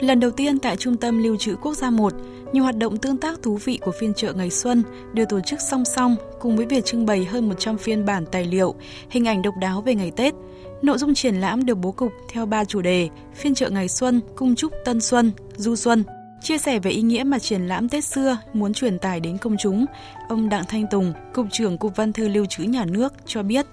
Lần 0.00 0.20
đầu 0.20 0.30
tiên 0.30 0.58
tại 0.58 0.76
Trung 0.76 0.96
tâm 0.96 1.22
Lưu 1.22 1.36
trữ 1.36 1.56
Quốc 1.62 1.74
gia 1.74 1.90
1, 1.90 2.12
nhiều 2.52 2.62
hoạt 2.62 2.76
động 2.76 2.96
tương 2.96 3.16
tác 3.16 3.42
thú 3.42 3.58
vị 3.64 3.78
của 3.82 3.92
phiên 4.00 4.14
chợ 4.14 4.32
ngày 4.32 4.50
xuân 4.50 4.82
được 5.12 5.24
tổ 5.28 5.40
chức 5.40 5.58
song 5.70 5.84
song 5.84 6.16
cùng 6.40 6.56
với 6.56 6.66
việc 6.66 6.84
trưng 6.84 7.06
bày 7.06 7.24
hơn 7.24 7.48
100 7.48 7.78
phiên 7.78 8.04
bản 8.04 8.26
tài 8.26 8.44
liệu, 8.44 8.74
hình 9.10 9.28
ảnh 9.28 9.42
độc 9.42 9.54
đáo 9.60 9.82
về 9.82 9.94
ngày 9.94 10.10
Tết. 10.16 10.34
Nội 10.82 10.98
dung 10.98 11.14
triển 11.14 11.34
lãm 11.34 11.66
được 11.66 11.74
bố 11.74 11.92
cục 11.92 12.12
theo 12.32 12.46
ba 12.46 12.64
chủ 12.64 12.82
đề: 12.82 13.08
phiên 13.34 13.54
chợ 13.54 13.70
ngày 13.70 13.88
xuân, 13.88 14.20
cung 14.36 14.54
chúc 14.54 14.72
Tân 14.84 15.00
Xuân, 15.00 15.32
Du 15.56 15.76
Xuân. 15.76 16.04
Chia 16.42 16.58
sẻ 16.58 16.78
về 16.78 16.90
ý 16.90 17.02
nghĩa 17.02 17.24
mà 17.24 17.38
triển 17.38 17.62
lãm 17.62 17.88
Tết 17.88 18.04
xưa 18.04 18.38
muốn 18.52 18.74
truyền 18.74 18.98
tải 18.98 19.20
đến 19.20 19.38
công 19.38 19.56
chúng, 19.56 19.86
ông 20.28 20.48
Đặng 20.48 20.64
Thanh 20.68 20.86
Tùng, 20.90 21.12
Cục 21.34 21.46
trưởng 21.52 21.78
Cục 21.78 21.96
Văn 21.96 22.12
thư 22.12 22.28
Lưu 22.28 22.44
trữ 22.44 22.62
Nhà 22.62 22.84
nước 22.84 23.12
cho 23.26 23.42
biết. 23.42 23.66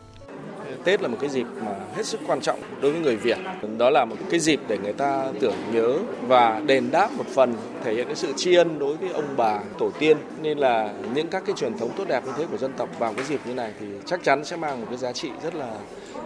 Tết 0.84 1.02
là 1.02 1.07
một 1.07 1.18
cái 1.21 1.30
dịp 1.30 1.46
mà 1.66 1.71
hết 1.96 2.05
sức 2.05 2.20
quan 2.28 2.41
trọng 2.41 2.59
đối 2.82 2.91
với 2.91 3.02
người 3.02 3.16
Việt. 3.16 3.38
Đó 3.77 3.89
là 3.89 4.05
một 4.05 4.16
cái 4.30 4.39
dịp 4.39 4.59
để 4.68 4.77
người 4.77 4.94
ta 4.94 5.26
tưởng 5.40 5.55
nhớ 5.72 5.98
và 6.22 6.62
đền 6.66 6.91
đáp 6.91 7.09
một 7.18 7.27
phần 7.27 7.54
thể 7.84 7.94
hiện 7.94 8.05
cái 8.05 8.16
sự 8.16 8.34
tri 8.35 8.55
ân 8.55 8.80
đối 8.80 8.98
với 8.98 9.09
ông 9.09 9.26
bà 9.38 9.59
tổ 9.77 9.91
tiên. 9.99 10.18
Nên 10.41 10.58
là 10.58 10.94
những 11.13 11.27
các 11.27 11.44
cái 11.45 11.55
truyền 11.55 11.77
thống 11.77 11.90
tốt 11.98 12.08
đẹp 12.08 12.26
như 12.26 12.32
thế 12.38 12.45
của 12.52 12.58
dân 12.58 12.73
tộc 12.77 12.90
vào 12.99 13.13
cái 13.13 13.26
dịp 13.26 13.40
như 13.45 13.54
này 13.54 13.71
thì 13.80 13.85
chắc 14.05 14.23
chắn 14.23 14.45
sẽ 14.45 14.55
mang 14.55 14.82
một 14.82 14.88
cái 14.90 14.98
giá 14.98 15.12
trị 15.12 15.30
rất 15.44 15.55
là 15.55 15.71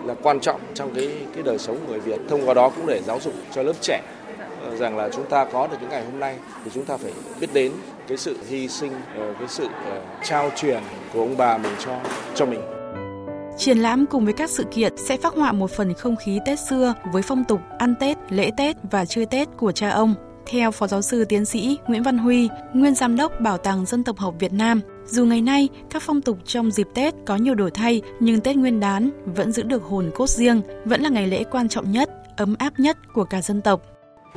là 0.06 0.14
quan 0.22 0.40
trọng 0.40 0.62
trong 0.73 0.95
cái 0.95 1.12
cái 1.34 1.44
đời 1.44 1.58
sống 1.58 1.78
của 1.80 1.92
người 1.92 2.00
Việt. 2.00 2.20
Thông 2.30 2.48
qua 2.48 2.54
đó 2.54 2.70
cũng 2.70 2.86
để 2.88 3.02
giáo 3.06 3.20
dục 3.20 3.34
cho 3.54 3.64
lớp 3.64 3.73
trẻ 3.81 4.02
ờ, 4.64 4.76
rằng 4.76 4.98
là 4.98 5.09
chúng 5.09 5.26
ta 5.26 5.45
có 5.45 5.68
được 5.68 5.78
những 5.81 5.90
ngày 5.90 6.04
hôm 6.06 6.20
nay 6.20 6.36
thì 6.66 6.72
chúng 6.73 6.86
ta 6.86 6.98
phải 6.98 7.12
biết 7.40 7.48
đến 7.54 7.72
cái 8.08 8.18
sự 8.18 8.38
hy 8.48 8.68
sinh, 8.68 8.92
ờ, 9.18 9.34
cái 9.40 9.48
sự 9.48 9.68
ờ, 9.90 10.02
trao 10.23 10.52
truyền 10.56 10.80
của 11.14 11.20
ông 11.20 11.38
bà 11.38 11.58
mình 11.58 11.73
cho 11.86 11.92
cho 12.36 12.45
mình. 12.45 12.80
Triển 13.58 13.78
lãm 13.78 14.05
cùng 14.05 14.26
với 14.26 14.34
các 14.34 14.50
sự 14.50 14.64
kiện 14.64 14.94
sẽ 14.98 15.18
phát 15.18 15.34
họa 15.34 15.52
một 15.52 15.72
phần 15.72 15.94
không 15.94 16.16
khí 16.16 16.40
Tết 16.46 16.59
xưa 16.59 16.94
với 17.12 17.22
phong 17.22 17.44
tục 17.44 17.62
ăn 17.78 17.96
Tết, 18.00 18.18
lễ 18.30 18.52
Tết 18.58 18.76
và 18.92 19.05
chơi 19.05 19.26
Tết 19.26 19.48
của 19.58 19.72
cha 19.72 19.90
ông. 19.90 20.16
Theo 20.46 20.72
Phó 20.72 20.88
Giáo 20.88 21.02
sư 21.02 21.25
Tiến 21.25 21.45
sĩ 21.45 21.78
Nguyễn 21.88 22.03
Văn 22.03 22.17
Huy, 22.17 22.50
nguyên 22.73 22.95
Giám 22.95 23.16
đốc 23.16 23.31
Bảo 23.42 23.58
tàng 23.58 23.86
Dân 23.86 24.03
tộc 24.03 24.17
học 24.17 24.36
Việt 24.40 24.53
Nam, 24.53 24.81
dù 25.06 25.25
ngày 25.25 25.42
nay 25.42 25.70
các 25.90 26.02
phong 26.06 26.22
tục 26.22 26.38
trong 26.45 26.72
dịp 26.72 26.88
Tết 26.94 27.14
có 27.25 27.36
nhiều 27.36 27.56
đổi 27.56 27.72
thay, 27.72 28.02
nhưng 28.20 28.42
Tết 28.42 28.56
Nguyên 28.56 28.80
đán 28.80 29.09
vẫn 29.25 29.52
giữ 29.52 29.64
được 29.64 29.84
hồn 29.84 30.12
cốt 30.16 30.30
riêng, 30.30 30.62
vẫn 30.86 31.02
là 31.02 31.09
ngày 31.09 31.28
lễ 31.28 31.44
quan 31.52 31.70
trọng 31.70 31.92
nhất, 31.92 32.09
ấm 32.38 32.56
áp 32.59 32.80
nhất 32.80 32.97
của 33.14 33.23
cả 33.23 33.42
dân 33.42 33.62
tộc. 33.62 33.81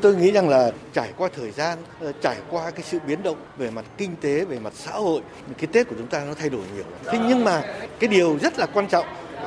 Tôi 0.00 0.16
nghĩ 0.16 0.32
rằng 0.32 0.48
là 0.48 0.72
trải 0.92 1.12
qua 1.16 1.28
thời 1.36 1.50
gian, 1.50 1.78
ờ, 2.00 2.12
trải 2.20 2.36
qua 2.50 2.70
cái 2.70 2.82
sự 2.82 2.98
biến 3.06 3.22
động 3.22 3.36
về 3.56 3.70
mặt 3.70 3.84
kinh 3.98 4.16
tế, 4.20 4.44
về 4.44 4.58
mặt 4.58 4.72
xã 4.76 4.90
hội, 4.90 5.20
cái 5.58 5.66
Tết 5.66 5.88
của 5.88 5.94
chúng 5.98 6.06
ta 6.06 6.24
nó 6.24 6.34
thay 6.34 6.50
đổi 6.50 6.60
nhiều. 6.74 6.84
Thế 7.04 7.18
nhưng 7.28 7.44
mà 7.44 7.62
cái 7.98 8.08
điều 8.08 8.38
rất 8.42 8.58
là 8.58 8.66
quan 8.66 8.88
trọng 8.88 9.06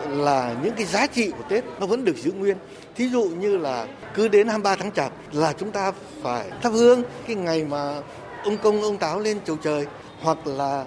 là 0.09 0.56
những 0.64 0.73
cái 0.75 0.86
giá 0.86 1.08
trị 1.08 1.31
của 1.31 1.44
Tết 1.50 1.64
nó 1.80 1.86
vẫn 1.86 2.06
được 2.06 2.18
giữ 2.18 2.31
nguyên. 2.31 2.58
Thí 2.95 3.09
dụ 3.09 3.23
như 3.23 3.58
là 3.58 3.88
cứ 4.14 4.28
đến 4.28 4.48
23 4.48 4.75
tháng 4.75 4.92
Chạp 4.92 5.12
là 5.31 5.53
chúng 5.53 5.72
ta 5.72 5.92
phải 6.23 6.50
thắp 6.62 6.70
hương 6.70 7.03
cái 7.28 7.36
ngày 7.36 7.64
mà 7.64 8.02
ông 8.44 8.58
công 8.58 8.81
ông 8.81 8.98
táo 8.98 9.20
lên 9.20 9.38
chầu 9.45 9.58
trời 9.64 9.86
hoặc 10.22 10.48
là 10.48 10.86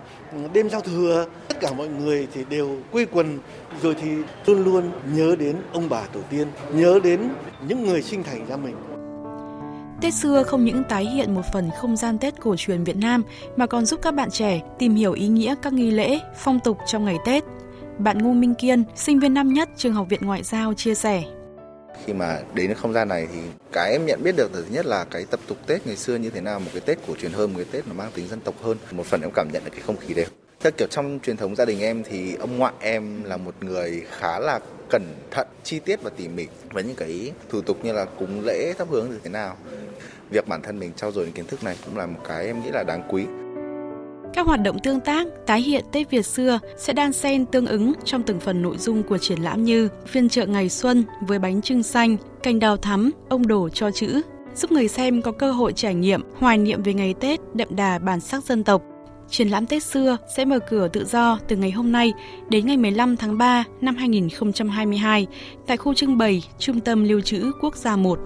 đêm 0.53 0.70
giao 0.70 0.81
thừa 0.81 1.27
tất 1.48 1.61
cả 1.61 1.72
mọi 1.72 1.88
người 1.88 2.28
thì 2.34 2.44
đều 2.44 2.77
quây 2.92 3.06
quần 3.12 3.38
rồi 3.83 3.97
thì 4.00 4.11
luôn 4.47 4.64
luôn 4.64 4.91
nhớ 5.14 5.36
đến 5.38 5.56
ông 5.72 5.88
bà 5.88 6.03
tổ 6.12 6.20
tiên 6.31 6.47
nhớ 6.72 7.00
đến 7.03 7.28
những 7.69 7.86
người 7.86 8.03
sinh 8.03 8.22
thành 8.22 8.47
ra 8.47 8.56
mình 8.56 8.75
Tết 10.00 10.14
xưa 10.14 10.42
không 10.42 10.64
những 10.64 10.84
tái 10.84 11.04
hiện 11.04 11.34
một 11.34 11.42
phần 11.52 11.70
không 11.80 11.96
gian 11.96 12.18
Tết 12.18 12.40
cổ 12.40 12.54
truyền 12.58 12.84
Việt 12.84 12.96
Nam 12.96 13.22
mà 13.56 13.66
còn 13.66 13.86
giúp 13.86 14.00
các 14.02 14.14
bạn 14.14 14.30
trẻ 14.30 14.60
tìm 14.78 14.94
hiểu 14.94 15.12
ý 15.12 15.28
nghĩa 15.28 15.54
các 15.62 15.72
nghi 15.72 15.90
lễ, 15.90 16.18
phong 16.36 16.60
tục 16.64 16.78
trong 16.86 17.04
ngày 17.04 17.16
Tết. 17.24 17.44
Bạn 17.98 18.18
Ngô 18.18 18.32
Minh 18.32 18.54
Kiên, 18.54 18.84
sinh 18.94 19.20
viên 19.20 19.34
năm 19.34 19.52
nhất 19.52 19.68
trường 19.76 19.92
học 19.92 20.06
viện 20.08 20.20
ngoại 20.22 20.42
giao 20.42 20.74
chia 20.74 20.94
sẻ. 20.94 21.22
Khi 22.04 22.12
mà 22.12 22.38
đến 22.54 22.74
không 22.74 22.92
gian 22.92 23.08
này 23.08 23.28
thì 23.32 23.38
cái 23.72 23.92
em 23.92 24.06
nhận 24.06 24.22
biết 24.22 24.36
được 24.36 24.50
thứ 24.52 24.64
nhất 24.70 24.86
là 24.86 25.04
cái 25.04 25.24
tập 25.30 25.40
tục 25.46 25.58
Tết 25.66 25.86
ngày 25.86 25.96
xưa 25.96 26.16
như 26.16 26.30
thế 26.30 26.40
nào, 26.40 26.60
một 26.60 26.70
cái 26.72 26.80
Tết 26.80 26.98
cổ 27.06 27.14
truyền 27.20 27.32
hơn, 27.32 27.52
một 27.52 27.56
cái 27.56 27.66
Tết 27.72 27.88
nó 27.88 27.94
mang 27.94 28.10
tính 28.14 28.28
dân 28.28 28.40
tộc 28.40 28.54
hơn. 28.62 28.76
Một 28.92 29.06
phần 29.06 29.20
em 29.20 29.30
cảm 29.34 29.48
nhận 29.52 29.64
được 29.64 29.70
cái 29.72 29.80
không 29.80 29.96
khí 29.96 30.14
đấy. 30.14 30.26
Theo 30.60 30.72
kiểu 30.72 30.88
trong 30.91 31.19
truyền 31.22 31.37
thống 31.37 31.56
gia 31.56 31.65
đình 31.65 31.81
em 31.81 32.03
thì 32.04 32.34
ông 32.34 32.59
ngoại 32.59 32.72
em 32.81 33.25
là 33.25 33.37
một 33.37 33.54
người 33.60 34.03
khá 34.10 34.38
là 34.38 34.60
cẩn 34.91 35.03
thận, 35.31 35.47
chi 35.65 35.78
tiết 35.78 36.03
và 36.03 36.10
tỉ 36.16 36.28
mỉ 36.28 36.47
với 36.72 36.84
những 36.84 36.97
cái 36.97 37.32
thủ 37.48 37.60
tục 37.60 37.84
như 37.84 37.93
là 37.93 38.04
cúng 38.04 38.43
lễ, 38.44 38.72
thắp 38.78 38.88
hướng 38.91 39.10
như 39.10 39.19
thế 39.25 39.31
nào. 39.31 39.56
Việc 40.31 40.49
bản 40.49 40.62
thân 40.62 40.78
mình 40.78 40.93
trau 40.97 41.12
dồi 41.12 41.25
những 41.25 41.34
kiến 41.34 41.47
thức 41.47 41.65
này 41.65 41.76
cũng 41.84 41.99
là 41.99 42.06
một 42.06 42.20
cái 42.28 42.47
em 42.47 42.62
nghĩ 42.62 42.70
là 42.70 42.82
đáng 42.82 43.03
quý. 43.09 43.25
Các 44.34 44.47
hoạt 44.47 44.60
động 44.60 44.78
tương 44.82 45.00
tác, 45.00 45.26
tái 45.47 45.60
hiện 45.60 45.84
Tết 45.93 46.10
Việt 46.10 46.26
xưa 46.26 46.59
sẽ 46.78 46.93
đan 46.93 47.12
xen 47.12 47.47
tương 47.47 47.66
ứng 47.66 47.93
trong 48.04 48.22
từng 48.22 48.41
phần 48.41 48.62
nội 48.62 48.78
dung 48.78 49.03
của 49.03 49.19
triển 49.19 49.43
lãm 49.43 49.65
như 49.65 49.88
phiên 50.06 50.28
chợ 50.28 50.47
ngày 50.47 50.69
xuân 50.69 51.04
với 51.20 51.38
bánh 51.38 51.62
trưng 51.62 51.82
xanh, 51.82 52.16
cành 52.43 52.59
đào 52.59 52.76
thắm, 52.76 53.10
ông 53.28 53.47
đổ 53.47 53.69
cho 53.69 53.91
chữ, 53.91 54.22
giúp 54.54 54.72
người 54.72 54.88
xem 54.88 55.22
có 55.22 55.32
cơ 55.32 55.53
hội 55.53 55.72
trải 55.72 55.94
nghiệm, 55.94 56.22
hoài 56.34 56.59
niệm 56.59 56.82
về 56.82 56.94
ngày 56.94 57.15
Tết 57.20 57.41
đậm 57.54 57.69
đà 57.76 57.99
bản 57.99 58.20
sắc 58.20 58.44
dân 58.44 58.65
tộc. 58.65 58.82
Triển 59.30 59.48
lãm 59.48 59.66
Tết 59.66 59.82
xưa 59.82 60.16
sẽ 60.36 60.44
mở 60.44 60.58
cửa 60.58 60.88
tự 60.88 61.04
do 61.04 61.38
từ 61.48 61.56
ngày 61.56 61.70
hôm 61.70 61.92
nay 61.92 62.12
đến 62.48 62.66
ngày 62.66 62.76
15 62.76 63.16
tháng 63.16 63.38
3 63.38 63.64
năm 63.80 63.96
2022 63.96 65.26
tại 65.66 65.76
khu 65.76 65.94
trưng 65.94 66.18
bày 66.18 66.42
Trung 66.58 66.80
tâm 66.80 67.04
Lưu 67.04 67.20
trữ 67.20 67.52
Quốc 67.60 67.76
gia 67.76 67.96
1. 67.96 68.19